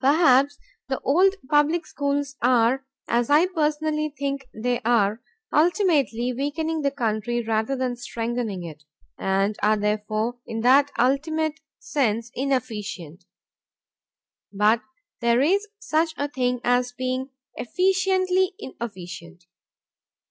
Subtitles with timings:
[0.00, 0.58] Perhaps
[0.88, 5.20] the old public schools are (as I personally think they are)
[5.52, 8.84] ultimately weakening the country rather than strengthening it,
[9.18, 13.24] and are therefore, in that ultimate sense, inefficient.
[14.50, 14.80] But
[15.20, 19.44] there is such a thing as being efficiently inefficient.